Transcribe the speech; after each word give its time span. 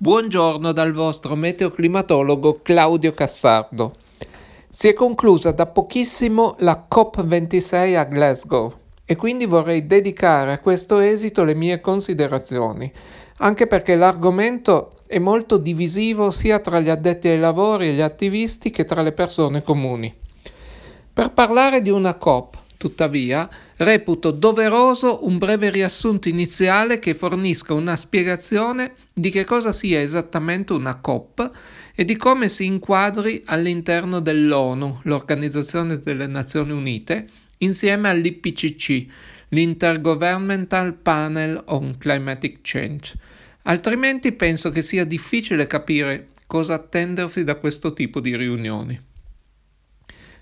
Buongiorno 0.00 0.70
dal 0.70 0.92
vostro 0.92 1.34
meteoclimatologo 1.34 2.60
Claudio 2.62 3.12
Cassardo. 3.14 3.96
Si 4.70 4.86
è 4.86 4.92
conclusa 4.92 5.50
da 5.50 5.66
pochissimo 5.66 6.54
la 6.60 6.86
COP26 6.88 7.96
a 7.96 8.04
Glasgow 8.04 8.72
e 9.04 9.16
quindi 9.16 9.44
vorrei 9.44 9.86
dedicare 9.86 10.52
a 10.52 10.60
questo 10.60 11.00
esito 11.00 11.42
le 11.42 11.56
mie 11.56 11.80
considerazioni, 11.80 12.92
anche 13.38 13.66
perché 13.66 13.96
l'argomento 13.96 14.92
è 15.04 15.18
molto 15.18 15.56
divisivo 15.56 16.30
sia 16.30 16.60
tra 16.60 16.78
gli 16.78 16.90
addetti 16.90 17.26
ai 17.26 17.40
lavori 17.40 17.88
e 17.88 17.94
gli 17.94 18.00
attivisti 18.00 18.70
che 18.70 18.84
tra 18.84 19.02
le 19.02 19.10
persone 19.10 19.64
comuni. 19.64 20.14
Per 21.12 21.32
parlare 21.32 21.82
di 21.82 21.90
una 21.90 22.14
COP, 22.14 22.56
Tuttavia, 22.78 23.50
reputo 23.78 24.32
doveroso 24.32 25.24
un 25.26 25.38
breve 25.38 25.70
riassunto 25.70 26.28
iniziale 26.28 26.98
che 26.98 27.14
fornisca 27.14 27.74
una 27.74 27.94
spiegazione 27.94 28.94
di 29.12 29.30
che 29.30 29.44
cosa 29.44 29.70
sia 29.70 30.00
esattamente 30.00 30.72
una 30.72 30.96
COP 30.96 31.50
e 31.94 32.04
di 32.04 32.16
come 32.16 32.48
si 32.48 32.64
inquadri 32.64 33.42
all'interno 33.46 34.20
dell'ONU, 34.20 35.00
l'Organizzazione 35.02 35.98
delle 35.98 36.26
Nazioni 36.26 36.72
Unite, 36.72 37.28
insieme 37.58 38.08
all'IPCC, 38.08 39.06
l'Intergovernmental 39.50 40.94
Panel 40.94 41.62
on 41.66 41.96
Climatic 41.98 42.58
Change. 42.62 43.14
Altrimenti 43.62 44.32
penso 44.32 44.70
che 44.70 44.82
sia 44.82 45.04
difficile 45.04 45.66
capire 45.66 46.28
cosa 46.46 46.74
attendersi 46.74 47.44
da 47.44 47.56
questo 47.56 47.92
tipo 47.92 48.20
di 48.20 48.36
riunioni. 48.36 49.07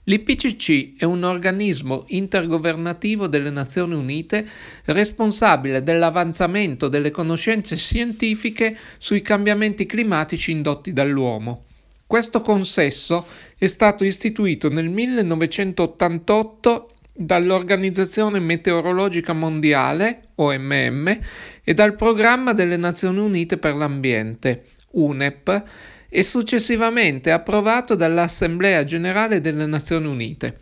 L'IPCC 0.09 0.99
è 0.99 1.05
un 1.05 1.25
organismo 1.25 2.05
intergovernativo 2.07 3.27
delle 3.27 3.51
Nazioni 3.51 3.95
Unite 3.95 4.47
responsabile 4.85 5.83
dell'avanzamento 5.83 6.87
delle 6.87 7.11
conoscenze 7.11 7.75
scientifiche 7.75 8.77
sui 8.99 9.21
cambiamenti 9.21 9.85
climatici 9.85 10.53
indotti 10.53 10.93
dall'uomo. 10.93 11.65
Questo 12.07 12.41
consesso 12.41 13.27
è 13.59 13.67
stato 13.67 14.05
istituito 14.05 14.69
nel 14.69 14.89
1988 14.91 16.91
dall'Organizzazione 17.13 18.39
Meteorologica 18.39 19.33
Mondiale, 19.33 20.29
OMM, 20.37 21.19
e 21.65 21.75
dal 21.75 21.97
Programma 21.97 22.53
delle 22.53 22.77
Nazioni 22.77 23.19
Unite 23.19 23.57
per 23.57 23.75
l'Ambiente, 23.75 24.67
UNEP, 24.93 25.65
e 26.09 26.23
successivamente 26.23 27.31
approvato 27.31 27.95
dall'Assemblea 27.95 28.85
generale 28.85 29.41
delle 29.41 29.67
Nazioni 29.67 30.07
Unite. 30.07 30.59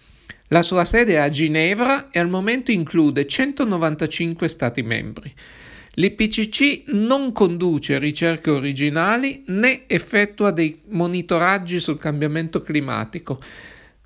La 0.48 0.62
sua 0.62 0.84
sede 0.84 1.14
è 1.14 1.16
a 1.16 1.28
Ginevra 1.28 2.10
e 2.10 2.18
al 2.18 2.28
momento 2.28 2.70
include 2.70 3.26
195 3.26 4.48
Stati 4.48 4.82
membri. 4.82 5.32
L'IPCC 5.96 6.84
non 6.88 7.32
conduce 7.32 7.98
ricerche 7.98 8.50
originali 8.50 9.44
né 9.46 9.84
effettua 9.86 10.50
dei 10.50 10.80
monitoraggi 10.88 11.78
sul 11.78 11.98
cambiamento 11.98 12.62
climatico, 12.62 13.38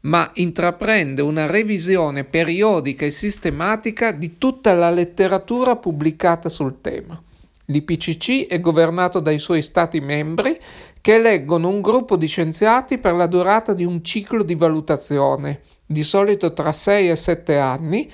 ma 0.03 0.31
intraprende 0.35 1.23
una 1.23 1.47
revisione 1.47 2.25
periodica 2.25 3.05
e 3.05 3.11
sistematica 3.11 4.13
di 4.13 4.37
tutta 4.39 4.73
la 4.75 4.91
letteratura 4.91 5.77
pubblicata 5.77 6.49
sul 6.49 6.81
tema. 6.81 7.21
L'IPCC 7.71 8.47
è 8.47 8.61
governato 8.61 9.21
dai 9.21 9.39
suoi 9.39 9.61
Stati 9.61 10.01
membri 10.01 10.59
che 11.03 11.17
eleggono 11.17 11.69
un 11.69 11.83
gruppo 11.83 12.17
di 12.17 12.27
scienziati 12.27 12.97
per 12.97 13.13
la 13.13 13.27
durata 13.27 13.75
di 13.75 13.85
un 13.85 14.03
ciclo 14.03 14.43
di 14.43 14.55
valutazione, 14.55 15.61
di 15.85 16.03
solito 16.03 16.55
tra 16.55 16.73
6 16.73 17.11
e 17.11 17.17
7 17.17 17.59
anni, 17.59 18.11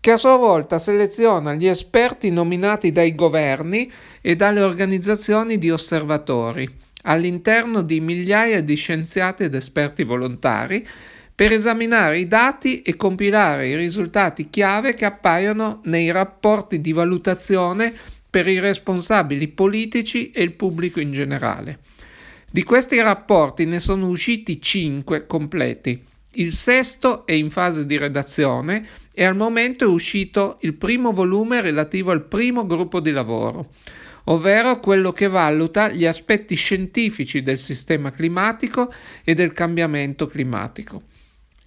che 0.00 0.10
a 0.10 0.16
sua 0.16 0.36
volta 0.36 0.78
seleziona 0.78 1.54
gli 1.54 1.68
esperti 1.68 2.30
nominati 2.30 2.90
dai 2.90 3.14
governi 3.14 3.88
e 4.20 4.34
dalle 4.34 4.62
organizzazioni 4.62 5.56
di 5.58 5.70
osservatori, 5.70 6.68
all'interno 7.02 7.82
di 7.82 8.00
migliaia 8.00 8.60
di 8.60 8.74
scienziati 8.74 9.44
ed 9.44 9.54
esperti 9.54 10.02
volontari, 10.02 10.84
per 11.32 11.52
esaminare 11.52 12.18
i 12.18 12.26
dati 12.26 12.82
e 12.82 12.96
compilare 12.96 13.68
i 13.68 13.76
risultati 13.76 14.48
chiave 14.48 14.94
che 14.94 15.04
appaiono 15.04 15.80
nei 15.84 16.10
rapporti 16.10 16.80
di 16.80 16.92
valutazione 16.92 17.92
per 18.36 18.48
i 18.48 18.58
responsabili 18.58 19.48
politici 19.48 20.30
e 20.30 20.42
il 20.42 20.52
pubblico 20.52 21.00
in 21.00 21.10
generale. 21.10 21.78
Di 22.50 22.64
questi 22.64 23.00
rapporti 23.00 23.64
ne 23.64 23.78
sono 23.78 24.08
usciti 24.08 24.60
cinque 24.60 25.24
completi. 25.24 26.04
Il 26.32 26.52
sesto 26.52 27.24
è 27.24 27.32
in 27.32 27.48
fase 27.48 27.86
di 27.86 27.96
redazione 27.96 28.86
e 29.14 29.24
al 29.24 29.36
momento 29.36 29.84
è 29.84 29.88
uscito 29.88 30.58
il 30.60 30.74
primo 30.74 31.12
volume 31.12 31.62
relativo 31.62 32.10
al 32.10 32.26
primo 32.26 32.66
gruppo 32.66 33.00
di 33.00 33.10
lavoro, 33.10 33.70
ovvero 34.24 34.80
quello 34.80 35.12
che 35.12 35.28
valuta 35.28 35.90
gli 35.90 36.04
aspetti 36.04 36.56
scientifici 36.56 37.42
del 37.42 37.58
sistema 37.58 38.10
climatico 38.10 38.92
e 39.24 39.32
del 39.32 39.54
cambiamento 39.54 40.26
climatico. 40.26 41.04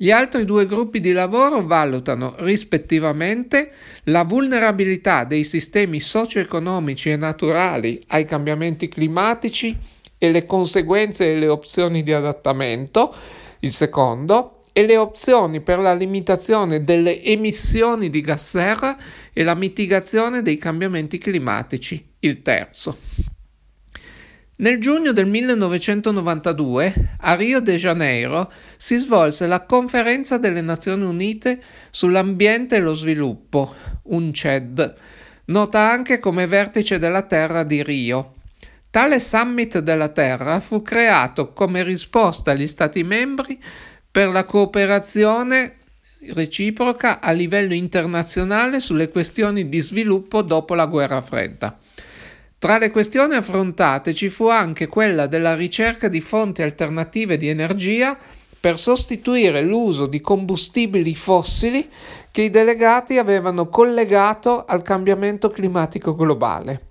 Gli 0.01 0.11
altri 0.11 0.45
due 0.45 0.65
gruppi 0.65 1.01
di 1.01 1.11
lavoro 1.11 1.61
valutano 1.61 2.35
rispettivamente 2.37 3.69
la 4.03 4.23
vulnerabilità 4.23 5.25
dei 5.25 5.43
sistemi 5.43 5.99
socio-economici 5.99 7.09
e 7.09 7.17
naturali 7.17 8.01
ai 8.07 8.23
cambiamenti 8.23 8.87
climatici 8.87 9.75
e 10.17 10.31
le 10.31 10.45
conseguenze 10.45 11.29
e 11.29 11.37
le 11.37 11.49
opzioni 11.49 12.01
di 12.01 12.13
adattamento, 12.13 13.13
il 13.59 13.73
secondo, 13.73 14.61
e 14.71 14.85
le 14.85 14.95
opzioni 14.95 15.59
per 15.59 15.79
la 15.79 15.93
limitazione 15.93 16.85
delle 16.85 17.21
emissioni 17.21 18.09
di 18.09 18.21
gas 18.21 18.51
serra 18.51 18.97
e 19.33 19.43
la 19.43 19.53
mitigazione 19.53 20.41
dei 20.41 20.57
cambiamenti 20.57 21.17
climatici, 21.17 22.13
il 22.19 22.41
terzo. 22.41 22.97
Nel 24.59 24.77
giugno 24.81 25.13
del 25.13 25.25
1992 25.25 26.93
a 27.19 27.33
Rio 27.35 27.61
de 27.61 27.77
Janeiro 27.77 28.51
si 28.75 28.97
svolse 28.97 29.47
la 29.47 29.63
Conferenza 29.63 30.37
delle 30.37 30.59
Nazioni 30.59 31.05
Unite 31.05 31.61
sull'ambiente 31.89 32.75
e 32.75 32.79
lo 32.81 32.93
sviluppo, 32.93 33.73
UNCED, 34.03 34.95
nota 35.45 35.89
anche 35.89 36.19
come 36.19 36.45
Vertice 36.45 36.99
della 36.99 37.21
Terra 37.21 37.63
di 37.63 37.81
Rio. 37.81 38.33
Tale 38.89 39.21
summit 39.21 39.79
della 39.79 40.09
Terra 40.09 40.59
fu 40.59 40.81
creato 40.81 41.53
come 41.53 41.81
risposta 41.81 42.51
agli 42.51 42.67
Stati 42.67 43.01
membri 43.01 43.57
per 44.11 44.27
la 44.27 44.43
cooperazione 44.43 45.75
reciproca 46.33 47.21
a 47.21 47.31
livello 47.31 47.73
internazionale 47.73 48.81
sulle 48.81 49.07
questioni 49.07 49.69
di 49.69 49.79
sviluppo 49.79 50.41
dopo 50.41 50.75
la 50.75 50.85
guerra 50.85 51.21
fredda. 51.21 51.79
Tra 52.59 52.77
le 52.77 52.91
questioni 52.91 53.35
affrontate 53.35 54.13
ci 54.13 54.27
fu 54.27 54.49
anche 54.49 54.87
quella 54.87 55.27
della 55.27 55.55
ricerca 55.55 56.09
di 56.09 56.19
fonti 56.19 56.61
alternative 56.61 57.37
di 57.37 57.47
energia 57.47 58.17
per 58.59 58.77
sostituire 58.77 59.61
l'uso 59.61 60.07
di 60.07 60.19
combustibili 60.19 61.15
fossili 61.15 61.87
che 62.29 62.41
i 62.41 62.49
delegati 62.49 63.17
avevano 63.17 63.69
collegato 63.69 64.65
al 64.65 64.81
cambiamento 64.81 65.49
climatico 65.49 66.13
globale. 66.13 66.87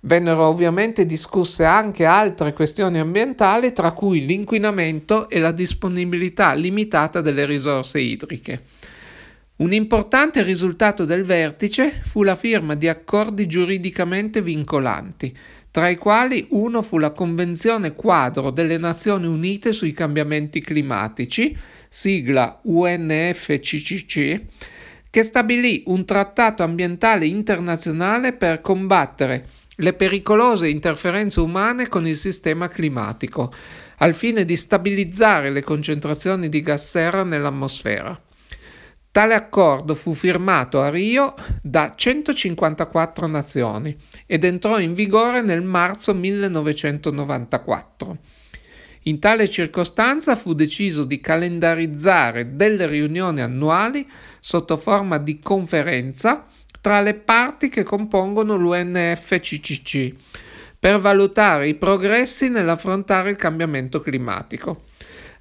Vennero 0.00 0.48
ovviamente 0.48 1.06
discusse 1.06 1.64
anche 1.64 2.04
altre 2.04 2.52
questioni 2.52 2.98
ambientali, 2.98 3.72
tra 3.72 3.92
cui 3.92 4.26
l'inquinamento 4.26 5.28
e 5.28 5.38
la 5.38 5.52
disponibilità 5.52 6.52
limitata 6.54 7.20
delle 7.20 7.44
risorse 7.44 8.00
idriche. 8.00 8.64
Un 9.60 9.74
importante 9.74 10.42
risultato 10.42 11.04
del 11.04 11.22
vertice 11.22 11.90
fu 11.90 12.22
la 12.22 12.34
firma 12.34 12.74
di 12.74 12.88
accordi 12.88 13.46
giuridicamente 13.46 14.40
vincolanti, 14.40 15.36
tra 15.70 15.90
i 15.90 15.96
quali 15.96 16.46
uno 16.52 16.80
fu 16.80 16.96
la 16.96 17.10
Convenzione 17.10 17.92
quadro 17.92 18.50
delle 18.52 18.78
Nazioni 18.78 19.26
Unite 19.26 19.72
sui 19.72 19.92
cambiamenti 19.92 20.62
climatici, 20.62 21.54
sigla 21.90 22.58
UNFCCC, 22.62 24.40
che 25.10 25.22
stabilì 25.22 25.82
un 25.88 26.06
trattato 26.06 26.62
ambientale 26.62 27.26
internazionale 27.26 28.32
per 28.32 28.62
combattere 28.62 29.46
le 29.76 29.92
pericolose 29.92 30.68
interferenze 30.68 31.38
umane 31.38 31.86
con 31.86 32.06
il 32.06 32.16
sistema 32.16 32.68
climatico, 32.68 33.52
al 33.98 34.14
fine 34.14 34.46
di 34.46 34.56
stabilizzare 34.56 35.50
le 35.50 35.62
concentrazioni 35.62 36.48
di 36.48 36.62
gas 36.62 36.88
serra 36.88 37.24
nell'atmosfera. 37.24 38.18
Tale 39.12 39.34
accordo 39.34 39.96
fu 39.96 40.14
firmato 40.14 40.80
a 40.80 40.88
Rio 40.88 41.34
da 41.60 41.94
154 41.96 43.26
nazioni 43.26 43.96
ed 44.24 44.44
entrò 44.44 44.78
in 44.78 44.94
vigore 44.94 45.42
nel 45.42 45.62
marzo 45.62 46.14
1994. 46.14 48.18
In 49.04 49.18
tale 49.18 49.48
circostanza 49.48 50.36
fu 50.36 50.52
deciso 50.52 51.04
di 51.04 51.20
calendarizzare 51.20 52.54
delle 52.54 52.86
riunioni 52.86 53.40
annuali 53.40 54.08
sotto 54.38 54.76
forma 54.76 55.18
di 55.18 55.40
conferenza 55.40 56.46
tra 56.80 57.00
le 57.00 57.14
parti 57.14 57.68
che 57.68 57.82
compongono 57.82 58.54
l'UNFCCC 58.54 60.14
per 60.78 61.00
valutare 61.00 61.66
i 61.66 61.74
progressi 61.74 62.48
nell'affrontare 62.48 63.30
il 63.30 63.36
cambiamento 63.36 64.00
climatico. 64.00 64.84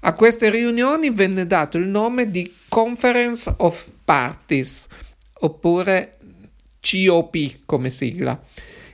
A 0.01 0.13
queste 0.13 0.49
riunioni 0.49 1.11
venne 1.11 1.45
dato 1.45 1.77
il 1.77 1.85
nome 1.85 2.31
di 2.31 2.51
Conference 2.69 3.53
of 3.57 3.89
Parties, 4.05 4.87
oppure 5.41 6.17
COP 6.79 7.65
come 7.65 7.89
sigla, 7.89 8.39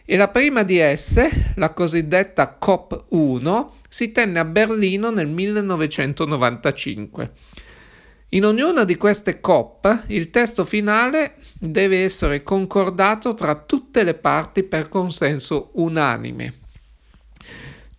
e 0.04 0.18
la 0.18 0.30
prima 0.30 0.64
di 0.64 0.78
esse, 0.78 1.52
la 1.56 1.72
cosiddetta 1.72 2.58
COP1, 2.60 3.68
si 3.88 4.12
tenne 4.12 4.40
a 4.40 4.46
Berlino 4.46 5.12
nel 5.12 5.28
1995. 5.28 7.32
In 8.30 8.46
ognuna 8.46 8.84
di 8.84 8.96
queste 8.96 9.40
COP 9.40 10.06
il 10.08 10.30
testo 10.30 10.66
finale 10.66 11.36
deve 11.60 12.04
essere 12.04 12.44
concordato 12.44 13.34
tra 13.34 13.56
tutte 13.56 14.04
le 14.04 14.16
parti 14.16 14.64
per 14.64 14.90
consenso 14.90 15.70
unanime. 15.74 16.65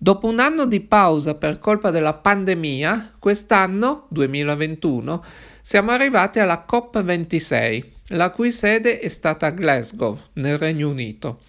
Dopo 0.07 0.29
un 0.29 0.39
anno 0.39 0.67
di 0.67 0.83
pausa 0.83 1.35
per 1.35 1.59
colpa 1.59 1.91
della 1.91 2.15
pandemia, 2.15 3.15
quest'anno, 3.19 4.07
2021, 4.11 5.25
siamo 5.61 5.91
arrivati 5.91 6.39
alla 6.39 6.65
COP26, 6.65 7.85
la 8.11 8.31
cui 8.31 8.53
sede 8.53 9.01
è 9.01 9.09
stata 9.09 9.47
a 9.47 9.51
Glasgow, 9.51 10.17
nel 10.35 10.59
Regno 10.59 10.91
Unito. 10.91 11.41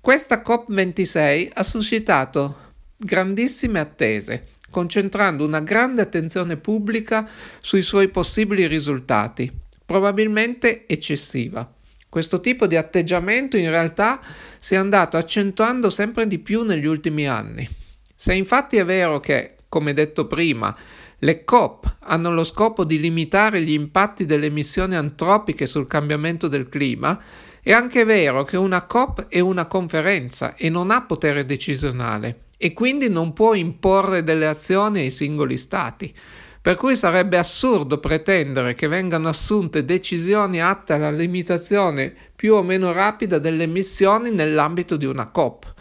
Questa 0.00 0.42
COP26 0.44 1.50
ha 1.52 1.62
suscitato 1.62 2.56
grandissime 2.96 3.78
attese 3.78 4.46
concentrando 4.70 5.44
una 5.44 5.60
grande 5.60 6.02
attenzione 6.02 6.56
pubblica 6.56 7.28
sui 7.60 7.82
suoi 7.82 8.08
possibili 8.08 8.66
risultati, 8.66 9.48
probabilmente 9.86 10.88
eccessiva. 10.88 11.72
Questo 12.08 12.40
tipo 12.40 12.66
di 12.66 12.74
atteggiamento 12.74 13.56
in 13.56 13.70
realtà 13.70 14.20
si 14.58 14.74
è 14.74 14.78
andato 14.78 15.16
accentuando 15.16 15.90
sempre 15.90 16.26
di 16.26 16.40
più 16.40 16.64
negli 16.64 16.86
ultimi 16.86 17.28
anni. 17.28 17.82
Se 18.24 18.32
infatti 18.32 18.78
è 18.78 18.86
vero 18.86 19.20
che, 19.20 19.56
come 19.68 19.92
detto 19.92 20.26
prima, 20.26 20.74
le 21.18 21.44
COP 21.44 21.96
hanno 22.04 22.32
lo 22.32 22.42
scopo 22.42 22.82
di 22.84 22.98
limitare 22.98 23.60
gli 23.60 23.72
impatti 23.72 24.24
delle 24.24 24.46
emissioni 24.46 24.94
antropiche 24.94 25.66
sul 25.66 25.86
cambiamento 25.86 26.48
del 26.48 26.70
clima, 26.70 27.22
è 27.60 27.70
anche 27.70 28.04
vero 28.04 28.42
che 28.44 28.56
una 28.56 28.86
COP 28.86 29.26
è 29.28 29.40
una 29.40 29.66
conferenza 29.66 30.54
e 30.54 30.70
non 30.70 30.90
ha 30.90 31.02
potere 31.02 31.44
decisionale 31.44 32.44
e 32.56 32.72
quindi 32.72 33.10
non 33.10 33.34
può 33.34 33.52
imporre 33.52 34.24
delle 34.24 34.46
azioni 34.46 35.00
ai 35.00 35.10
singoli 35.10 35.58
Stati. 35.58 36.14
Per 36.62 36.76
cui 36.76 36.96
sarebbe 36.96 37.36
assurdo 37.36 37.98
pretendere 37.98 38.72
che 38.72 38.88
vengano 38.88 39.28
assunte 39.28 39.84
decisioni 39.84 40.62
atte 40.62 40.94
alla 40.94 41.10
limitazione 41.10 42.14
più 42.34 42.54
o 42.54 42.62
meno 42.62 42.90
rapida 42.90 43.38
delle 43.38 43.64
emissioni 43.64 44.30
nell'ambito 44.30 44.96
di 44.96 45.04
una 45.04 45.26
COP. 45.26 45.73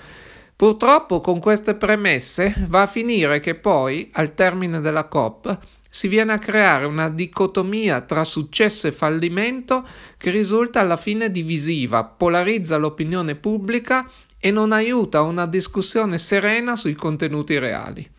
Purtroppo 0.63 1.19
con 1.19 1.41
queste 1.41 1.75
premesse 1.75 2.55
va 2.69 2.83
a 2.83 2.87
finire 2.87 3.41
che 3.41 3.53
poi, 3.53 4.07
al 4.13 4.33
termine 4.33 4.79
della 4.79 5.09
COP, 5.09 5.59
si 5.89 6.07
viene 6.07 6.31
a 6.31 6.39
creare 6.39 6.85
una 6.85 7.09
dicotomia 7.09 7.99
tra 7.99 8.23
successo 8.23 8.87
e 8.87 8.93
fallimento 8.93 9.85
che 10.15 10.29
risulta 10.29 10.79
alla 10.79 10.95
fine 10.95 11.31
divisiva, 11.31 12.05
polarizza 12.05 12.77
l'opinione 12.77 13.35
pubblica 13.35 14.09
e 14.39 14.51
non 14.51 14.71
aiuta 14.71 15.21
una 15.23 15.45
discussione 15.47 16.17
serena 16.17 16.77
sui 16.77 16.93
contenuti 16.93 17.59
reali. 17.59 18.09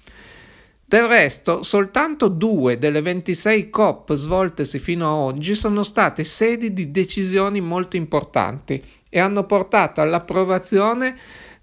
Del 0.85 1.07
resto, 1.07 1.63
soltanto 1.63 2.29
due 2.29 2.77
delle 2.77 3.01
26 3.01 3.71
COP 3.71 4.13
svoltesi 4.13 4.79
fino 4.79 5.07
ad 5.07 5.35
oggi 5.35 5.55
sono 5.55 5.83
state 5.83 6.25
sedi 6.25 6.75
di 6.75 6.91
decisioni 6.91 7.63
molto 7.63 7.97
importanti 7.97 8.85
e 9.09 9.19
hanno 9.19 9.47
portato 9.47 10.03
all'approvazione 10.03 11.17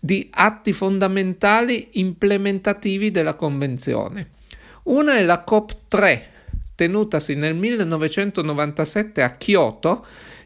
di 0.03 0.27
atti 0.31 0.73
fondamentali 0.73 1.89
implementativi 1.91 3.11
della 3.11 3.35
Convenzione. 3.35 4.31
Una 4.83 5.17
è 5.17 5.21
la 5.21 5.43
COP 5.43 5.73
3, 5.87 6.29
tenutasi 6.73 7.35
nel 7.35 7.53
1997 7.53 9.21
a 9.21 9.35
Kyoto, 9.35 10.03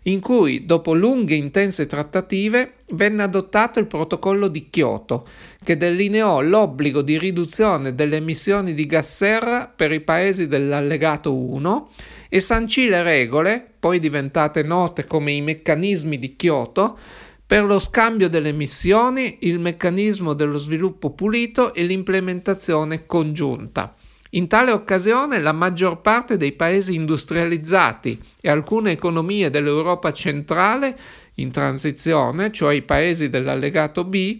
in 0.07 0.19
cui, 0.19 0.66
dopo 0.66 0.94
lunghe 0.94 1.36
e 1.36 1.38
intense 1.38 1.88
trattative, 1.88 2.74
venne 2.90 3.24
adottato 3.24 3.80
il 3.80 3.88
protocollo 3.88 4.50
di 4.50 4.69
Kyoto, 4.69 5.25
che 5.63 5.78
delineò 5.78 6.42
l'obbligo 6.42 7.02
di 7.02 7.18
riduzione 7.18 7.96
delle 7.96 8.18
emissioni 8.18 8.74
di 8.74 8.86
gas 8.86 9.16
serra 9.16 9.72
per 9.74 9.94
i 9.94 10.02
paesi 10.02 10.48
dell'allegato 10.48 11.34
1 11.34 11.90
e 12.28 12.40
sancì 12.42 12.90
le 12.90 13.04
regole, 13.04 13.66
poi 13.80 14.00
diventate 14.00 14.63
note 14.63 15.06
come 15.06 15.31
i 15.31 15.42
meccanismi 15.42 16.19
di 16.19 16.36
Kyoto, 16.36 16.98
per 17.47 17.63
lo 17.63 17.77
scambio 17.77 18.27
delle 18.27 18.50
emissioni, 18.50 19.38
il 19.42 19.59
meccanismo 19.59 20.33
dello 20.33 20.57
sviluppo 20.57 21.12
pulito 21.12 21.74
e 21.74 21.83
l'implementazione 21.83 23.06
congiunta. 23.06 23.94
In 24.31 24.47
tale 24.47 24.71
occasione 24.71 25.39
la 25.39 25.53
maggior 25.53 26.01
parte 26.01 26.38
dei 26.38 26.53
paesi 26.53 26.95
industrializzati 26.95 28.19
e 28.42 28.50
alcune 28.50 28.92
economie 28.92 29.50
dell'Europa 29.50 30.12
centrale 30.12 30.97
in 31.36 31.51
transizione, 31.51 32.51
cioè 32.51 32.74
i 32.74 32.81
paesi 32.81 33.30
dell'allegato 33.30 34.03
B, 34.03 34.39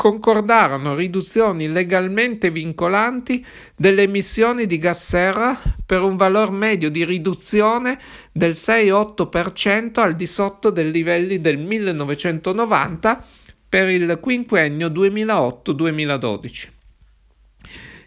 concordarono 0.00 0.94
riduzioni 0.94 1.68
legalmente 1.68 2.50
vincolanti 2.50 3.44
delle 3.76 4.04
emissioni 4.04 4.64
di 4.64 4.78
gas 4.78 5.06
serra 5.06 5.54
per 5.84 6.00
un 6.00 6.16
valore 6.16 6.52
medio 6.52 6.88
di 6.88 7.04
riduzione 7.04 7.98
del 8.32 8.52
6-8% 8.52 10.00
al 10.00 10.16
di 10.16 10.26
sotto 10.26 10.70
dei 10.70 10.90
livelli 10.90 11.38
del 11.42 11.58
1990 11.58 13.26
per 13.68 13.90
il 13.90 14.18
quinquennio 14.22 14.88
2008-2012. 14.88 16.68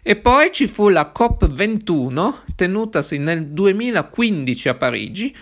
E 0.02 0.16
poi 0.16 0.50
ci 0.50 0.66
fu 0.66 0.88
la 0.88 1.12
COP21, 1.16 2.34
tenutasi 2.56 3.18
nel 3.18 3.46
2015 3.50 4.68
a 4.68 4.74
Parigi, 4.74 5.32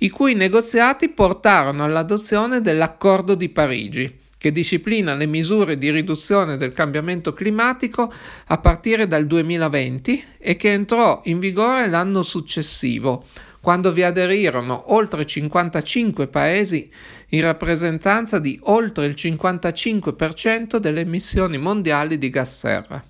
i 0.00 0.10
cui 0.10 0.34
negoziati 0.34 1.08
portarono 1.08 1.84
all'adozione 1.84 2.60
dell'Accordo 2.60 3.34
di 3.34 3.48
Parigi, 3.48 4.20
che 4.42 4.50
disciplina 4.50 5.14
le 5.14 5.26
misure 5.26 5.78
di 5.78 5.88
riduzione 5.92 6.56
del 6.56 6.72
cambiamento 6.72 7.32
climatico 7.32 8.12
a 8.46 8.58
partire 8.58 9.06
dal 9.06 9.24
2020 9.24 10.24
e 10.36 10.56
che 10.56 10.72
entrò 10.72 11.20
in 11.26 11.38
vigore 11.38 11.88
l'anno 11.88 12.22
successivo, 12.22 13.24
quando 13.60 13.92
vi 13.92 14.02
aderirono 14.02 14.92
oltre 14.94 15.24
55 15.24 16.26
paesi 16.26 16.90
in 17.28 17.42
rappresentanza 17.42 18.40
di 18.40 18.58
oltre 18.64 19.06
il 19.06 19.14
55% 19.16 20.78
delle 20.78 21.02
emissioni 21.02 21.56
mondiali 21.56 22.18
di 22.18 22.28
gas 22.28 22.58
serra. 22.58 23.00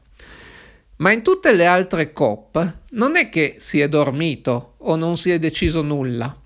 Ma 0.96 1.12
in 1.12 1.22
tutte 1.22 1.54
le 1.54 1.64
altre 1.64 2.12
COP 2.12 2.74
non 2.90 3.16
è 3.16 3.30
che 3.30 3.54
si 3.56 3.80
è 3.80 3.88
dormito 3.88 4.74
o 4.80 4.96
non 4.96 5.16
si 5.16 5.30
è 5.30 5.38
deciso 5.38 5.80
nulla. 5.80 6.41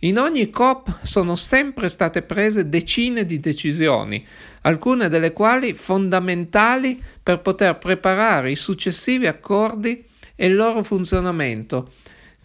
In 0.00 0.18
ogni 0.18 0.50
COP 0.50 1.04
sono 1.04 1.36
sempre 1.36 1.88
state 1.88 2.20
prese 2.20 2.68
decine 2.68 3.24
di 3.24 3.40
decisioni, 3.40 4.24
alcune 4.62 5.08
delle 5.08 5.32
quali 5.32 5.72
fondamentali 5.72 7.02
per 7.22 7.40
poter 7.40 7.78
preparare 7.78 8.50
i 8.50 8.56
successivi 8.56 9.26
accordi 9.26 10.04
e 10.34 10.46
il 10.46 10.54
loro 10.54 10.82
funzionamento, 10.82 11.92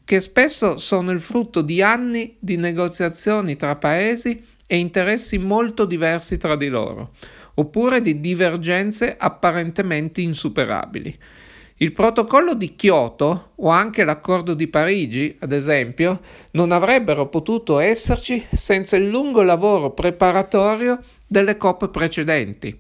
che 0.05 0.21
spesso 0.21 0.77
sono 0.77 1.11
il 1.11 1.19
frutto 1.19 1.61
di 1.61 1.81
anni 1.81 2.37
di 2.39 2.55
negoziazioni 2.55 3.57
tra 3.57 3.75
paesi 3.75 4.41
e 4.65 4.77
interessi 4.77 5.37
molto 5.37 5.83
diversi 5.83 6.37
tra 6.37 6.55
di 6.55 6.69
loro, 6.69 7.11
oppure 7.55 8.01
di 8.01 8.21
divergenze 8.21 9.17
apparentemente 9.17 10.21
insuperabili. 10.21 11.17
Il 11.81 11.93
protocollo 11.93 12.53
di 12.53 12.75
Kyoto 12.75 13.53
o 13.55 13.69
anche 13.69 14.03
l'accordo 14.03 14.53
di 14.53 14.67
Parigi, 14.67 15.35
ad 15.39 15.51
esempio, 15.51 16.19
non 16.51 16.71
avrebbero 16.71 17.27
potuto 17.27 17.79
esserci 17.79 18.45
senza 18.53 18.97
il 18.97 19.09
lungo 19.09 19.41
lavoro 19.41 19.89
preparatorio 19.89 20.99
delle 21.25 21.57
COP 21.57 21.89
precedenti. 21.89 22.77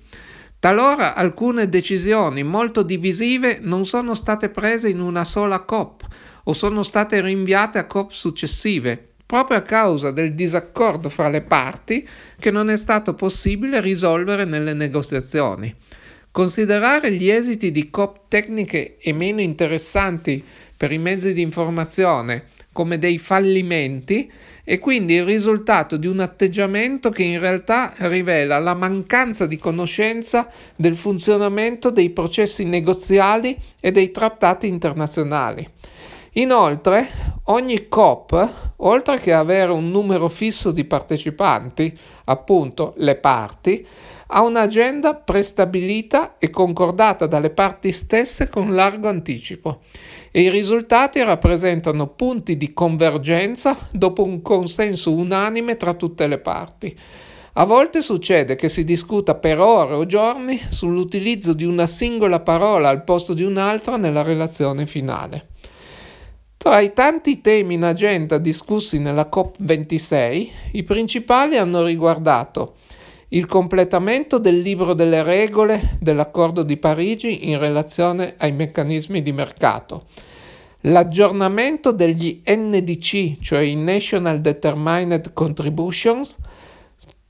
Talora 0.59 1.15
alcune 1.15 1.67
decisioni 1.67 2.43
molto 2.43 2.83
divisive 2.83 3.57
non 3.59 3.85
sono 3.85 4.13
state 4.13 4.49
prese 4.49 4.89
in 4.89 4.99
una 4.99 5.23
sola 5.23 5.61
COP 5.61 6.05
o 6.43 6.53
sono 6.53 6.83
state 6.83 7.21
rinviate 7.21 7.79
a 7.79 7.87
COP 7.87 8.11
successive, 8.11 9.13
proprio 9.25 9.57
a 9.57 9.61
causa 9.61 10.11
del 10.11 10.35
disaccordo 10.35 11.09
fra 11.09 11.27
le 11.27 11.41
parti 11.41 12.07
che 12.37 12.51
non 12.51 12.69
è 12.69 12.77
stato 12.77 13.15
possibile 13.15 13.81
risolvere 13.81 14.45
nelle 14.45 14.75
negoziazioni. 14.75 15.75
Considerare 16.31 17.11
gli 17.11 17.29
esiti 17.29 17.71
di 17.71 17.89
COP 17.89 18.29
tecniche 18.29 18.95
e 18.97 19.11
meno 19.11 19.41
interessanti 19.41 20.41
per 20.77 20.93
i 20.93 20.97
mezzi 20.97 21.33
di 21.33 21.41
informazione 21.41 22.45
come 22.71 22.97
dei 22.97 23.17
fallimenti 23.17 24.31
è 24.63 24.79
quindi 24.79 25.15
il 25.15 25.25
risultato 25.25 25.97
di 25.97 26.07
un 26.07 26.21
atteggiamento 26.21 27.09
che 27.09 27.23
in 27.23 27.37
realtà 27.37 27.93
rivela 27.97 28.59
la 28.59 28.73
mancanza 28.73 29.45
di 29.45 29.57
conoscenza 29.57 30.47
del 30.77 30.95
funzionamento 30.95 31.89
dei 31.89 32.11
processi 32.11 32.63
negoziali 32.63 33.57
e 33.81 33.91
dei 33.91 34.11
trattati 34.11 34.67
internazionali. 34.67 35.67
Inoltre, 36.35 37.09
ogni 37.45 37.89
COP, 37.89 38.73
oltre 38.77 39.19
che 39.19 39.33
avere 39.33 39.73
un 39.73 39.91
numero 39.91 40.29
fisso 40.29 40.71
di 40.71 40.85
partecipanti, 40.85 41.97
appunto 42.25 42.93
le 42.97 43.17
parti, 43.17 43.85
ha 44.33 44.41
un'agenda 44.41 45.15
prestabilita 45.15 46.37
e 46.37 46.49
concordata 46.49 47.27
dalle 47.27 47.49
parti 47.49 47.91
stesse 47.91 48.47
con 48.47 48.73
largo 48.73 49.09
anticipo 49.09 49.81
e 50.31 50.43
i 50.43 50.49
risultati 50.49 51.21
rappresentano 51.21 52.07
punti 52.07 52.55
di 52.55 52.71
convergenza 52.71 53.75
dopo 53.91 54.23
un 54.23 54.41
consenso 54.41 55.11
unanime 55.11 55.75
tra 55.75 55.93
tutte 55.95 56.27
le 56.27 56.37
parti. 56.37 56.97
A 57.55 57.65
volte 57.65 57.99
succede 57.99 58.55
che 58.55 58.69
si 58.69 58.85
discuta 58.85 59.35
per 59.35 59.59
ore 59.59 59.95
o 59.95 60.05
giorni 60.05 60.57
sull'utilizzo 60.69 61.51
di 61.51 61.65
una 61.65 61.85
singola 61.85 62.39
parola 62.39 62.87
al 62.87 63.03
posto 63.03 63.33
di 63.33 63.43
un'altra 63.43 63.97
nella 63.97 64.21
relazione 64.21 64.85
finale. 64.85 65.47
Tra 66.55 66.79
i 66.79 66.93
tanti 66.93 67.41
temi 67.41 67.73
in 67.73 67.83
agenda 67.83 68.37
discussi 68.37 68.99
nella 68.99 69.27
COP26, 69.29 70.49
i 70.73 70.83
principali 70.83 71.57
hanno 71.57 71.83
riguardato 71.83 72.75
il 73.33 73.45
completamento 73.45 74.39
del 74.39 74.59
libro 74.59 74.93
delle 74.93 75.23
regole 75.23 75.97
dell'accordo 76.01 76.63
di 76.63 76.75
Parigi 76.75 77.49
in 77.49 77.59
relazione 77.59 78.35
ai 78.37 78.51
meccanismi 78.51 79.21
di 79.21 79.31
mercato, 79.31 80.07
l'aggiornamento 80.81 81.93
degli 81.93 82.41
NDC, 82.45 83.39
cioè 83.39 83.59
i 83.59 83.75
National 83.75 84.41
Determined 84.41 85.31
Contributions, 85.31 86.37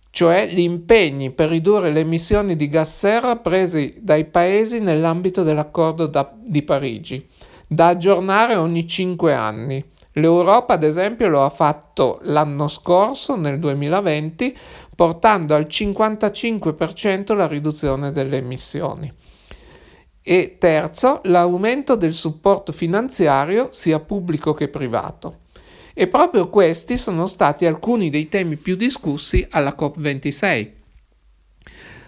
cioè 0.10 0.48
gli 0.48 0.62
impegni 0.62 1.31
per 1.31 1.50
ridurre 1.50 1.91
le 1.91 2.00
emissioni 2.00 2.55
di 2.55 2.67
gas 2.67 2.98
serra 2.98 3.36
presi 3.36 3.93
dai 4.00 4.25
paesi 4.25 4.79
nell'ambito 4.79 5.43
dell'accordo 5.43 6.08
da, 6.08 6.34
di 6.36 6.63
Parigi, 6.63 7.24
da 7.67 7.89
aggiornare 7.89 8.55
ogni 8.55 8.88
cinque 8.88 9.36
anni. 9.36 9.84
L'Europa, 10.13 10.74
ad 10.74 10.84
esempio, 10.84 11.30
lo 11.30 11.44
ha 11.44 11.50
fatto 11.50 12.20
l'anno 12.24 12.68
scorso, 12.68 13.36
nel 13.36 13.60
2020, 13.60 14.58
portando 14.94 15.56
al 15.56 15.68
55% 15.70 17.36
la 17.36 17.48
riduzione 17.48 18.12
delle 18.12 18.38
emissioni. 18.38 19.12
E 20.22 20.58
terzo, 20.60 21.22
l'aumento 21.24 21.96
del 21.96 22.13
supporto 22.13 22.72
finanziario 22.72 23.70
sia 23.72 24.00
pubblico 24.00 24.53
che 24.53 24.68
privato. 24.68 25.39
E 25.94 26.08
proprio 26.08 26.50
questi 26.50 26.98
sono 26.98 27.25
stati 27.25 27.65
alcuni 27.65 28.10
dei 28.10 28.27
temi 28.27 28.58
più 28.58 28.75
discussi 28.75 29.46
alla 29.50 29.75
COP26. 29.77 30.72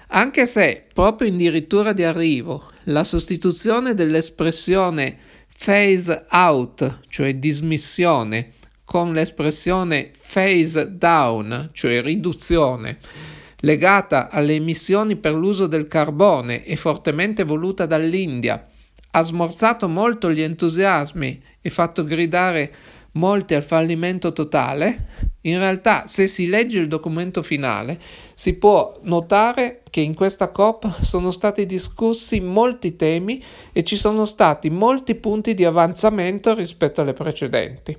Anche 0.09 0.45
se, 0.45 0.85
proprio 0.93 1.27
in 1.27 1.37
dirittura 1.37 1.91
di 1.91 2.03
arrivo, 2.03 2.69
la 2.83 3.03
sostituzione 3.03 3.93
dell'espressione 3.93 5.17
phase 5.57 6.25
out, 6.29 7.01
cioè 7.09 7.35
dismissione, 7.35 8.53
con 8.83 9.13
l'espressione 9.13 10.11
phase 10.31 10.97
down, 10.97 11.69
cioè 11.73 12.01
riduzione, 12.01 12.97
legata 13.59 14.29
alle 14.29 14.55
emissioni 14.55 15.15
per 15.15 15.33
l'uso 15.33 15.67
del 15.67 15.87
carbone 15.87 16.63
e 16.65 16.75
fortemente 16.75 17.43
voluta 17.43 17.85
dall'India, 17.85 18.67
ha 19.11 19.21
smorzato 19.21 19.87
molto 19.87 20.31
gli 20.31 20.41
entusiasmi 20.41 21.41
e 21.61 21.69
fatto 21.69 22.03
gridare 22.03 22.73
molti 23.13 23.53
al 23.53 23.63
fallimento 23.63 24.33
totale, 24.33 25.31
in 25.41 25.57
realtà 25.57 26.05
se 26.07 26.27
si 26.27 26.47
legge 26.47 26.79
il 26.79 26.87
documento 26.87 27.43
finale 27.43 27.99
si 28.33 28.53
può 28.53 28.97
notare 29.01 29.81
che 29.89 29.99
in 30.01 30.13
questa 30.13 30.49
COP 30.49 31.01
sono 31.01 31.31
stati 31.31 31.65
discussi 31.65 32.39
molti 32.39 32.95
temi 32.95 33.43
e 33.71 33.83
ci 33.83 33.95
sono 33.95 34.25
stati 34.25 34.69
molti 34.69 35.15
punti 35.15 35.53
di 35.53 35.65
avanzamento 35.65 36.53
rispetto 36.53 37.01
alle 37.01 37.13
precedenti 37.13 37.97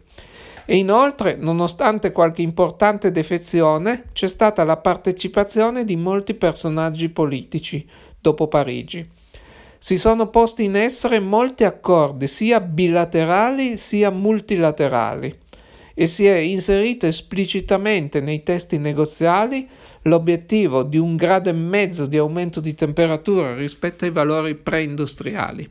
e 0.67 0.77
inoltre, 0.77 1.37
nonostante 1.37 2.11
qualche 2.11 2.43
importante 2.43 3.11
defezione, 3.11 4.05
c'è 4.13 4.27
stata 4.27 4.65
la 4.65 4.79
partecipazione 4.79 5.85
di 5.85 5.97
molti 5.97 6.35
personaggi 6.35 7.11
politici 7.11 7.87
dopo 8.19 8.49
Parigi. 8.49 9.07
Si 9.85 9.99
sono 9.99 10.29
posti 10.29 10.65
in 10.65 10.77
essere 10.77 11.21
molti 11.21 11.63
accordi, 11.63 12.27
sia 12.27 12.59
bilaterali 12.59 13.77
sia 13.77 14.09
multilaterali, 14.09 15.41
e 15.93 16.07
si 16.07 16.25
è 16.25 16.37
inserito 16.37 17.05
esplicitamente 17.05 18.23
nei 18.23 18.43
testi 18.43 18.79
negoziali 18.79 19.69
l'obiettivo 20.05 20.85
di 20.85 20.97
un 20.97 21.17
grado 21.17 21.51
e 21.51 21.53
mezzo 21.53 22.07
di 22.07 22.17
aumento 22.17 22.61
di 22.61 22.75
temperatura 22.75 23.55
rispetto 23.55 24.07
ai 24.07 24.11
valori 24.11 24.55
preindustriali. 24.55 25.69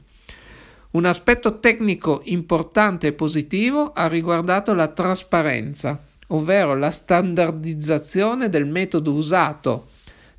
Un 0.91 1.05
aspetto 1.05 1.58
tecnico 1.58 2.22
importante 2.25 3.08
e 3.08 3.13
positivo 3.13 3.93
ha 3.93 4.08
riguardato 4.08 4.75
la 4.75 4.89
trasparenza, 4.89 6.00
ovvero 6.27 6.77
la 6.77 6.91
standardizzazione 6.91 8.48
del 8.48 8.67
metodo 8.67 9.12
usato 9.12 9.88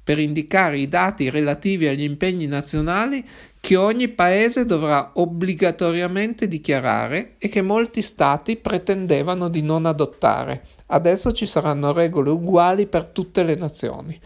per 0.04 0.20
indicare 0.20 0.78
i 0.78 0.86
dati 0.86 1.28
relativi 1.28 1.88
agli 1.88 2.02
impegni 2.02 2.46
nazionali 2.46 3.26
che 3.64 3.76
ogni 3.76 4.08
paese 4.08 4.66
dovrà 4.66 5.12
obbligatoriamente 5.14 6.46
dichiarare 6.46 7.36
e 7.38 7.48
che 7.48 7.62
molti 7.62 8.02
stati 8.02 8.56
pretendevano 8.56 9.48
di 9.48 9.62
non 9.62 9.86
adottare. 9.86 10.64
Adesso 10.88 11.32
ci 11.32 11.46
saranno 11.46 11.90
regole 11.94 12.28
uguali 12.28 12.86
per 12.86 13.06
tutte 13.06 13.42
le 13.42 13.54
nazioni. 13.54 14.20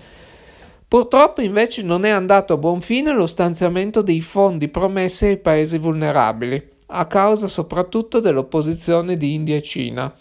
Purtroppo 0.88 1.40
invece 1.40 1.84
non 1.84 2.04
è 2.04 2.10
andato 2.10 2.54
a 2.54 2.56
buon 2.56 2.80
fine 2.80 3.12
lo 3.12 3.26
stanziamento 3.26 4.02
dei 4.02 4.20
fondi 4.22 4.66
promessi 4.66 5.26
ai 5.26 5.36
paesi 5.36 5.78
vulnerabili, 5.78 6.70
a 6.86 7.06
causa 7.06 7.46
soprattutto 7.46 8.18
dell'opposizione 8.18 9.16
di 9.16 9.34
India 9.34 9.54
e 9.54 9.62
Cina. 9.62 10.12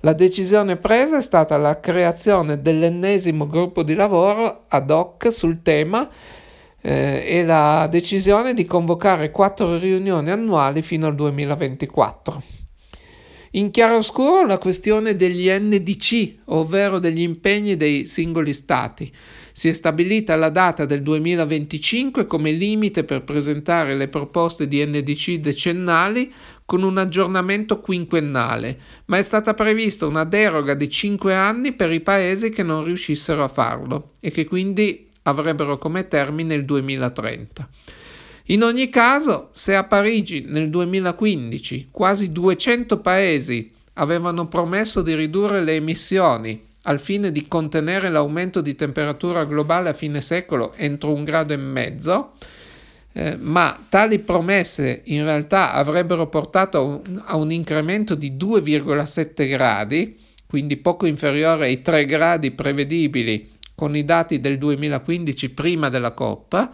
La 0.00 0.12
decisione 0.12 0.74
presa 0.74 1.18
è 1.18 1.22
stata 1.22 1.56
la 1.56 1.78
creazione 1.78 2.60
dell'ennesimo 2.60 3.46
gruppo 3.46 3.84
di 3.84 3.94
lavoro 3.94 4.64
ad 4.66 4.90
hoc 4.90 5.32
sul 5.32 5.62
tema 5.62 6.10
eh, 6.86 7.24
e 7.26 7.44
la 7.44 7.88
decisione 7.90 8.54
di 8.54 8.64
convocare 8.64 9.32
quattro 9.32 9.76
riunioni 9.76 10.30
annuali 10.30 10.82
fino 10.82 11.08
al 11.08 11.16
2024. 11.16 12.42
In 13.52 13.72
chiaroscuro 13.72 14.46
la 14.46 14.58
questione 14.58 15.16
degli 15.16 15.48
NDC, 15.48 16.42
ovvero 16.46 17.00
degli 17.00 17.22
impegni 17.22 17.76
dei 17.76 18.06
singoli 18.06 18.52
stati. 18.52 19.10
Si 19.50 19.68
è 19.68 19.72
stabilita 19.72 20.36
la 20.36 20.50
data 20.50 20.84
del 20.84 21.02
2025 21.02 22.26
come 22.26 22.52
limite 22.52 23.02
per 23.02 23.24
presentare 23.24 23.96
le 23.96 24.08
proposte 24.08 24.68
di 24.68 24.84
NDC 24.84 25.38
decennali 25.38 26.32
con 26.64 26.82
un 26.82 26.98
aggiornamento 26.98 27.80
quinquennale, 27.80 28.78
ma 29.06 29.16
è 29.16 29.22
stata 29.22 29.54
prevista 29.54 30.06
una 30.06 30.24
deroga 30.24 30.74
di 30.74 30.88
5 30.88 31.34
anni 31.34 31.72
per 31.72 31.90
i 31.90 32.00
paesi 32.00 32.50
che 32.50 32.62
non 32.62 32.84
riuscissero 32.84 33.42
a 33.42 33.48
farlo 33.48 34.12
e 34.20 34.30
che 34.30 34.44
quindi 34.44 35.05
avrebbero 35.26 35.76
come 35.78 36.08
termine 36.08 36.54
il 36.54 36.64
2030. 36.64 37.68
In 38.46 38.62
ogni 38.62 38.88
caso, 38.88 39.48
se 39.52 39.74
a 39.74 39.84
Parigi 39.84 40.44
nel 40.46 40.70
2015 40.70 41.88
quasi 41.90 42.30
200 42.30 42.98
paesi 43.00 43.72
avevano 43.94 44.46
promesso 44.46 45.02
di 45.02 45.14
ridurre 45.14 45.62
le 45.62 45.74
emissioni 45.74 46.64
al 46.82 47.00
fine 47.00 47.32
di 47.32 47.48
contenere 47.48 48.08
l'aumento 48.08 48.60
di 48.60 48.76
temperatura 48.76 49.44
globale 49.44 49.88
a 49.88 49.94
fine 49.94 50.20
secolo 50.20 50.74
entro 50.76 51.12
un 51.12 51.24
grado 51.24 51.52
e 51.52 51.56
mezzo, 51.56 52.34
eh, 53.12 53.36
ma 53.36 53.76
tali 53.88 54.20
promesse 54.20 55.00
in 55.06 55.24
realtà 55.24 55.72
avrebbero 55.72 56.28
portato 56.28 56.78
a 56.78 56.80
un, 56.82 57.22
a 57.24 57.36
un 57.36 57.50
incremento 57.50 58.14
di 58.14 58.36
2,7 58.36 59.48
gradi, 59.48 60.16
quindi 60.46 60.76
poco 60.76 61.06
inferiore 61.06 61.64
ai 61.64 61.82
3 61.82 62.06
gradi 62.06 62.52
prevedibili 62.52 63.54
con 63.76 63.94
i 63.94 64.04
dati 64.04 64.40
del 64.40 64.58
2015 64.58 65.50
prima 65.50 65.88
della 65.88 66.10
coppa, 66.10 66.72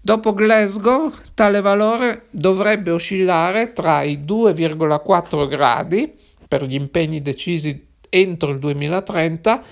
dopo 0.00 0.32
Glasgow 0.32 1.12
tale 1.34 1.60
valore 1.60 2.28
dovrebbe 2.30 2.92
oscillare 2.92 3.74
tra 3.74 4.02
i 4.02 4.22
2,4 4.24 5.48
gradi 5.48 6.10
per 6.48 6.64
gli 6.64 6.74
impegni 6.74 7.20
decisi 7.20 7.84
entro 8.08 8.52
il 8.52 8.60
2030 8.60 9.62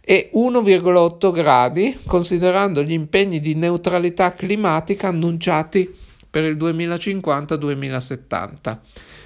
e 0.00 0.30
1,8 0.34 1.32
gradi, 1.32 1.96
considerando 2.06 2.82
gli 2.82 2.92
impegni 2.92 3.40
di 3.40 3.54
neutralità 3.54 4.32
climatica 4.32 5.08
annunciati 5.08 5.92
per 6.30 6.44
il 6.44 6.56
2050-2070. 6.56 8.78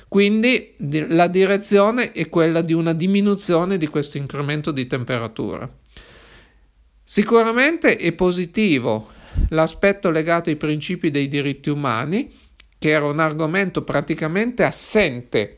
Quindi 0.09 0.75
la 1.09 1.29
direzione 1.29 2.13
è 2.13 2.29
quella 2.29 2.61
di 2.61 2.75
una 2.75 2.93
diminuzione 2.93 3.79
di 3.79 3.87
questo 3.87 4.19
incremento 4.19 4.71
di 4.71 4.87
temperatura. 4.87 5.67
Sicuramente 7.13 7.99
è 7.99 8.13
positivo 8.13 9.11
l'aspetto 9.51 10.09
legato 10.09 10.49
ai 10.49 10.57
principi 10.57 11.11
dei 11.11 11.29
diritti 11.29 11.69
umani, 11.69 12.33
che 12.79 12.89
era 12.89 13.05
un 13.05 13.19
argomento 13.19 13.83
praticamente 13.83 14.65
assente 14.65 15.57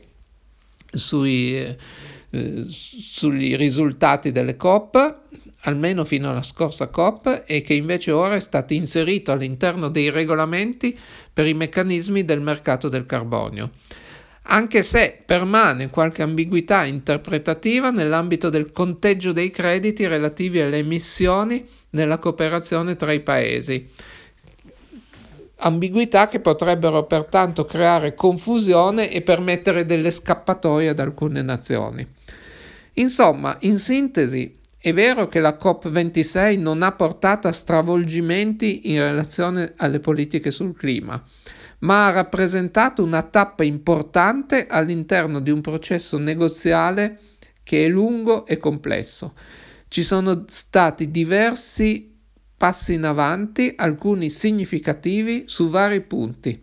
sui, 0.91 1.55
eh, 1.55 1.77
sugli 2.67 3.55
risultati 3.55 4.33
delle 4.33 4.57
COP, 4.57 5.19
almeno 5.61 6.03
fino 6.03 6.29
alla 6.29 6.43
scorsa 6.43 6.87
COP, 6.87 7.43
e 7.45 7.61
che 7.61 7.73
invece 7.73 8.11
ora 8.11 8.35
è 8.35 8.41
stato 8.41 8.73
inserito 8.73 9.31
all'interno 9.31 9.87
dei 9.87 10.09
regolamenti 10.09 10.99
per 11.31 11.47
i 11.47 11.53
meccanismi 11.53 12.25
del 12.25 12.41
mercato 12.41 12.89
del 12.89 13.05
carbonio 13.05 13.71
anche 14.47 14.83
se 14.83 15.21
permane 15.25 15.89
qualche 15.89 16.21
ambiguità 16.21 16.83
interpretativa 16.83 17.89
nell'ambito 17.89 18.49
del 18.49 18.71
conteggio 18.71 19.31
dei 19.31 19.49
crediti 19.51 20.05
relativi 20.05 20.61
alle 20.61 20.77
emissioni 20.77 21.65
nella 21.91 22.17
cooperazione 22.17 22.95
tra 22.95 23.11
i 23.11 23.21
paesi. 23.21 23.89
Ambiguità 25.57 26.27
che 26.27 26.39
potrebbero 26.39 27.05
pertanto 27.05 27.65
creare 27.65 28.13
confusione 28.13 29.09
e 29.09 29.21
permettere 29.21 29.85
delle 29.85 30.11
scappatoie 30.11 30.89
ad 30.89 30.99
alcune 30.99 31.41
nazioni. 31.41 32.05
Insomma, 32.93 33.57
in 33.61 33.79
sintesi, 33.79 34.63
È 34.85 34.93
vero 34.93 35.27
che 35.27 35.39
la 35.39 35.57
COP26 35.59 36.59
non 36.59 36.83
ha 36.83 36.91
portato 36.91 37.47
a 37.47 37.51
stravolgimenti 37.51 38.91
in 38.91 38.99
relazione 38.99 39.73
alle 39.77 39.99
politiche 39.99 40.51
sul 40.51 40.77
clima, 40.77 41.19
ma 41.79 42.07
ha 42.07 42.11
rappresentato 42.11 43.03
una 43.03 43.23
tappa 43.23 43.63
importante 43.63 44.67
all'interno 44.67 45.39
di 45.39 45.51
un 45.51 45.61
processo 45.61 46.17
negoziale 46.17 47.19
che 47.63 47.85
è 47.85 47.89
lungo 47.89 48.45
e 48.45 48.57
complesso. 48.57 49.33
Ci 49.87 50.03
sono 50.03 50.45
stati 50.47 51.09
diversi 51.09 52.13
passi 52.57 52.93
in 52.93 53.03
avanti, 53.03 53.73
alcuni 53.75 54.29
significativi 54.29 55.43
su 55.47 55.69
vari 55.69 56.01
punti. 56.01 56.61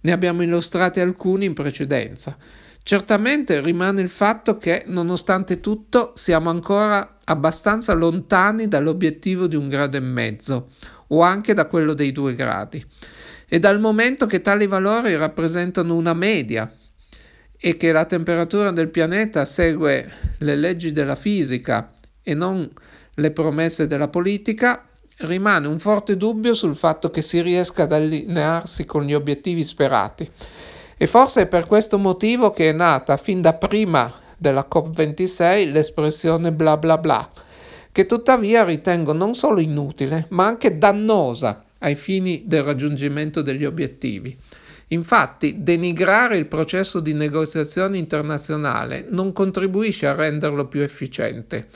Ne 0.00 0.12
abbiamo 0.12 0.42
illustrati 0.42 1.00
alcuni 1.00 1.46
in 1.46 1.54
precedenza. 1.54 2.36
Certamente 2.82 3.60
rimane 3.60 4.00
il 4.00 4.08
fatto 4.08 4.58
che, 4.58 4.84
nonostante 4.86 5.58
tutto, 5.58 6.12
siamo 6.14 6.50
ancora 6.50 7.18
abbastanza 7.24 7.92
lontani 7.92 8.68
dall'obiettivo 8.68 9.48
di 9.48 9.56
un 9.56 9.68
grado 9.68 9.96
e 9.96 10.00
mezzo, 10.00 10.70
o 11.08 11.22
anche 11.22 11.52
da 11.52 11.66
quello 11.66 11.94
dei 11.94 12.12
due 12.12 12.36
gradi. 12.36 12.84
E 13.48 13.60
dal 13.60 13.78
momento 13.78 14.26
che 14.26 14.40
tali 14.40 14.66
valori 14.66 15.14
rappresentano 15.16 15.94
una 15.94 16.14
media 16.14 16.70
e 17.56 17.76
che 17.76 17.92
la 17.92 18.04
temperatura 18.04 18.72
del 18.72 18.88
pianeta 18.88 19.44
segue 19.44 20.10
le 20.38 20.56
leggi 20.56 20.90
della 20.92 21.14
fisica 21.14 21.92
e 22.22 22.34
non 22.34 22.68
le 23.14 23.30
promesse 23.30 23.86
della 23.86 24.08
politica, 24.08 24.84
rimane 25.18 25.68
un 25.68 25.78
forte 25.78 26.16
dubbio 26.16 26.54
sul 26.54 26.74
fatto 26.74 27.10
che 27.10 27.22
si 27.22 27.40
riesca 27.40 27.84
ad 27.84 27.92
allinearsi 27.92 28.84
con 28.84 29.04
gli 29.04 29.14
obiettivi 29.14 29.64
sperati. 29.64 30.28
E 30.98 31.06
forse 31.06 31.42
è 31.42 31.46
per 31.46 31.66
questo 31.66 31.98
motivo 31.98 32.50
che 32.50 32.70
è 32.70 32.72
nata 32.72 33.16
fin 33.16 33.40
da 33.40 33.54
prima 33.54 34.12
della 34.36 34.66
COP26 34.70 35.70
l'espressione 35.70 36.52
bla 36.52 36.76
bla 36.76 36.98
bla, 36.98 37.30
che 37.92 38.06
tuttavia 38.06 38.64
ritengo 38.64 39.12
non 39.12 39.34
solo 39.34 39.60
inutile, 39.60 40.26
ma 40.30 40.46
anche 40.46 40.76
dannosa 40.78 41.65
ai 41.86 41.94
fini 41.94 42.42
del 42.46 42.64
raggiungimento 42.64 43.42
degli 43.42 43.64
obiettivi. 43.64 44.36
Infatti, 44.88 45.62
denigrare 45.62 46.36
il 46.36 46.46
processo 46.46 46.98
di 47.00 47.12
negoziazione 47.12 47.96
internazionale 47.96 49.06
non 49.08 49.32
contribuisce 49.32 50.06
a 50.06 50.14
renderlo 50.14 50.66
più 50.66 50.80
efficiente 50.80 51.68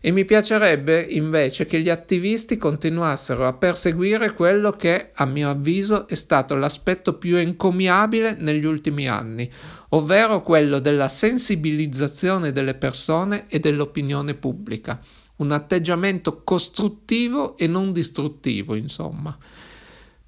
e 0.00 0.10
mi 0.10 0.26
piacerebbe 0.26 1.00
invece 1.00 1.64
che 1.64 1.80
gli 1.80 1.88
attivisti 1.88 2.58
continuassero 2.58 3.46
a 3.46 3.54
perseguire 3.54 4.34
quello 4.34 4.72
che, 4.72 5.12
a 5.14 5.24
mio 5.24 5.48
avviso, 5.48 6.06
è 6.06 6.14
stato 6.14 6.56
l'aspetto 6.56 7.14
più 7.14 7.36
encomiabile 7.36 8.36
negli 8.38 8.66
ultimi 8.66 9.08
anni, 9.08 9.50
ovvero 9.94 10.42
quello 10.42 10.78
della 10.80 11.08
sensibilizzazione 11.08 12.52
delle 12.52 12.74
persone 12.74 13.46
e 13.48 13.60
dell'opinione 13.60 14.34
pubblica, 14.34 15.00
un 15.36 15.52
atteggiamento 15.52 16.42
costruttivo 16.42 17.56
e 17.56 17.66
non 17.66 17.92
distruttivo, 17.92 18.74
insomma. 18.74 19.36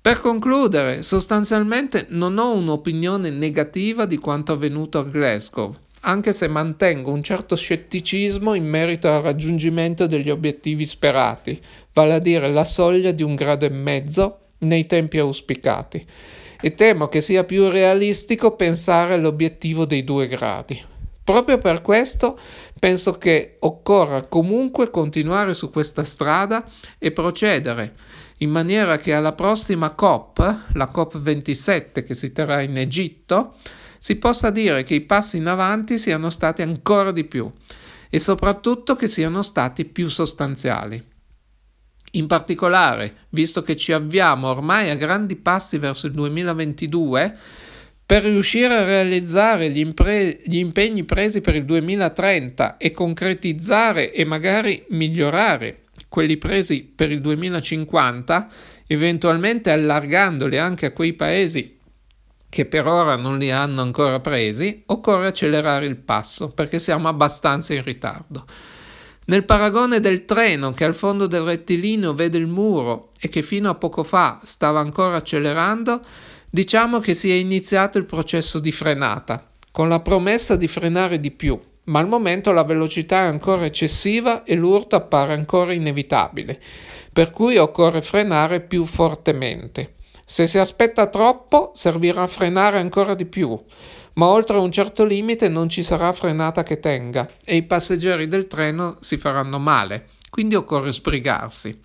Per 0.01 0.21
concludere, 0.21 1.03
sostanzialmente 1.03 2.07
non 2.11 2.39
ho 2.39 2.53
un'opinione 2.55 3.31
negativa 3.31 4.07
di 4.07 4.19
quanto 4.19 4.53
avvenuto 4.53 4.99
a 4.99 5.05
Glasgow 5.05 5.77
anche 6.07 6.33
se 6.33 6.47
mantengo 6.47 7.11
un 7.11 7.23
certo 7.23 7.57
scetticismo 7.57 8.55
in 8.55 8.65
merito 8.65 9.11
al 9.11 9.23
raggiungimento 9.23 10.07
degli 10.07 10.31
obiettivi 10.31 10.87
sperati, 10.87 11.61
vale 11.93 12.15
a 12.15 12.19
dire 12.21 12.49
la 12.49 12.63
soglia 12.63 13.11
di 13.11 13.25
un 13.25 13.35
grado 13.35 13.67
e 13.67 13.71
mezzo 13.71 14.39
nei 14.59 14.87
tempi 14.87 15.19
auspicati, 15.19 16.07
e 16.61 16.75
temo 16.75 17.09
che 17.09 17.21
sia 17.21 17.45
più 17.45 17.69
realistico 17.69 18.57
pensare 18.57 19.15
all'obiettivo 19.15 19.85
dei 19.85 20.05
due 20.05 20.27
gradi. 20.27 20.83
Proprio 21.23 21.59
per 21.59 21.83
questo 21.83 22.39
penso 22.79 23.19
che 23.19 23.57
occorra 23.61 24.23
comunque 24.23 24.91
continuare 24.91 25.55
su 25.55 25.71
questa 25.71 26.05
strada 26.05 26.65
e 26.99 27.11
procedere 27.11 27.95
in 28.39 28.51
maniera 28.51 28.99
che 28.99 29.13
alla 29.13 29.33
prossima 29.33 29.91
COP, 29.91 30.39
la 30.75 30.91
COP27 30.95 32.05
che 32.05 32.15
si 32.15 32.33
terrà 32.33 32.61
in 32.61 32.77
Egitto, 32.77 33.55
si 33.99 34.17
possa 34.17 34.51
dire 34.51 34.83
che 34.83 34.95
i 34.95 35.01
passi 35.01 35.39
in 35.39 35.47
avanti 35.47 35.99
siano 35.99 36.31
stati 36.31 36.63
ancora 36.63 37.11
di 37.11 37.25
più 37.25 37.51
e 38.09 38.21
soprattutto 38.21 38.95
che 38.95 39.09
siano 39.09 39.43
stati 39.43 39.85
più 39.85 40.09
sostanziali. 40.09 41.03
In 42.17 42.27
particolare, 42.27 43.27
visto 43.31 43.63
che 43.63 43.77
ci 43.77 43.93
avviamo 43.93 44.49
ormai 44.49 44.91
a 44.91 44.95
grandi 44.95 45.37
passi 45.37 45.77
verso 45.77 46.07
il 46.07 46.13
2022, 46.15 47.37
per 48.07 48.23
riuscire 48.23 48.75
a 48.75 48.85
realizzare 48.85 49.71
gli, 49.71 49.81
impre- 49.81 50.41
gli, 50.45 50.59
impegni 50.59 51.05
presi 51.05 51.41
per 51.41 51.57
il 51.57 51.65
2030 51.65 52.77
e 52.77 52.93
concretizzare 52.93 54.13
e 54.13 54.25
magari 54.25 54.85
migliorare 54.91 55.83
quelli 56.09 56.37
presi 56.37 56.85
per 56.85 57.11
il 57.11 57.21
2050, 57.21 58.49
eventualmente 58.87 59.71
allargandoli 59.71 60.57
anche 60.57 60.87
a 60.87 60.93
quei 60.93 61.15
paesi 61.15 61.79
che 62.49 62.65
per 62.65 62.87
ora 62.87 63.17
non 63.17 63.39
li 63.39 63.51
hanno 63.51 63.83
ancora 63.83 64.21
presi, 64.21 64.85
occorre 64.87 65.27
accelerare 65.27 65.85
il 65.85 65.97
passo 65.97 66.51
perché 66.51 66.79
siamo 66.79 67.09
abbastanza 67.09 67.75
in 67.75 67.83
ritardo. 67.83 68.47
Nel 69.29 69.45
paragone 69.45 69.99
del 69.99 70.25
treno 70.25 70.73
che 70.73 70.85
al 70.85 70.95
fondo 70.95 71.27
del 71.27 71.43
rettilineo 71.43 72.15
vede 72.15 72.39
il 72.39 72.47
muro 72.47 73.11
e 73.19 73.29
che 73.29 73.43
fino 73.43 73.69
a 73.69 73.75
poco 73.75 74.05
fa 74.05 74.39
stava 74.45 74.79
ancora 74.79 75.17
accelerando, 75.17 76.01
diciamo 76.49 77.01
che 77.01 77.13
si 77.13 77.31
è 77.31 77.35
iniziato 77.35 77.99
il 77.99 78.05
processo 78.05 78.61
di 78.61 78.71
frenata, 78.71 79.51
con 79.73 79.89
la 79.89 79.99
promessa 79.99 80.55
di 80.55 80.69
frenare 80.69 81.19
di 81.19 81.33
più, 81.33 81.61
ma 81.87 81.99
al 81.99 82.07
momento 82.07 82.53
la 82.53 82.63
velocità 82.63 83.25
è 83.25 83.27
ancora 83.27 83.65
eccessiva 83.65 84.45
e 84.45 84.55
l'urto 84.55 84.95
appare 84.95 85.33
ancora 85.33 85.73
inevitabile, 85.73 86.61
per 87.13 87.33
cui 87.33 87.57
occorre 87.57 88.03
frenare 88.03 88.61
più 88.61 88.85
fortemente. 88.85 89.95
Se 90.25 90.47
si 90.47 90.59
aspetta 90.59 91.09
troppo, 91.09 91.73
servirà 91.75 92.23
a 92.23 92.27
frenare 92.29 92.79
ancora 92.79 93.15
di 93.15 93.27
più, 93.27 93.61
ma 94.17 94.27
oltre 94.27 94.59
un 94.59 94.71
certo 94.71 95.05
limite 95.05 95.49
non 95.49 95.69
ci 95.69 95.83
sarà 95.83 96.13
frenata 96.13 96.63
che 96.63 96.79
tenga 96.79 97.29
e 97.45 97.57
i 97.57 97.63
passeggeri 97.63 98.29
del 98.29 98.47
treno 98.47 98.97
si 99.01 99.17
faranno 99.17 99.59
male, 99.59 100.09
quindi 100.31 100.55
occorre 100.55 100.93
sbrigarsi. 100.93 101.79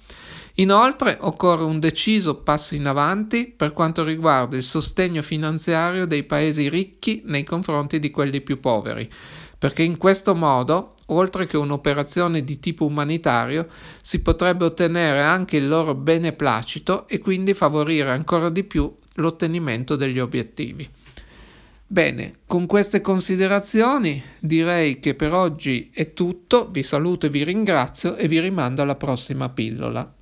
Inoltre 0.56 1.18
occorre 1.22 1.64
un 1.64 1.80
deciso 1.80 2.42
passo 2.42 2.76
in 2.76 2.86
avanti 2.86 3.46
per 3.46 3.72
quanto 3.72 4.04
riguarda 4.04 4.58
il 4.58 4.64
sostegno 4.64 5.22
finanziario 5.22 6.06
dei 6.06 6.24
paesi 6.24 6.70
ricchi 6.70 7.22
nei 7.26 7.44
confronti 7.44 8.00
di 8.00 8.12
quelli 8.12 8.42
più 8.42 8.60
poveri, 8.60 9.10
perché 9.58 9.84
in 9.84 9.98
questo 9.98 10.36
modo 10.36 10.96
oltre 11.12 11.46
che 11.46 11.58
un'operazione 11.58 12.44
di 12.44 12.60
tipo 12.60 12.86
umanitario, 12.86 13.68
si 14.02 14.22
potrebbe 14.22 14.66
ottenere 14.66 15.22
anche 15.22 15.58
il 15.58 15.68
loro 15.68 15.94
beneplacito 15.94 17.08
e 17.08 17.20
quindi 17.20 17.54
favorire 17.54 18.12
ancora 18.12 18.50
di 18.50 18.64
più 18.64 18.94
l'ottenimento 19.16 19.96
degli 19.96 20.20
obiettivi. 20.20 20.90
Bene, 21.92 22.36
con 22.48 22.68
queste 22.68 23.02
considerazioni 23.02 24.24
direi 24.40 25.02
che 25.02 25.14
per 25.14 25.34
oggi 25.34 25.92
è 25.94 26.14
tutto, 26.14 26.70
vi 26.72 26.84
saluto 26.84 27.26
e 27.26 27.30
vi 27.30 27.44
ringrazio 27.44 28.16
e 28.16 28.30
vi 28.30 28.40
rimando 28.40 28.82
alla 28.82 28.96
prossima 28.96 29.50
pillola. 29.50 30.16